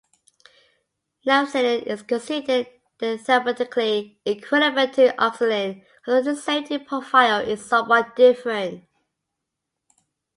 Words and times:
Nafcillin 1.27 1.83
is 1.83 2.01
considered 2.01 2.65
therapeutically 2.99 4.17
equivalent 4.25 4.95
to 4.95 5.13
oxacillin, 5.15 5.85
although 6.07 6.31
its 6.31 6.43
safety 6.43 6.79
profile 6.79 7.39
is 7.39 7.63
somewhat 7.63 8.15
different. 8.15 8.83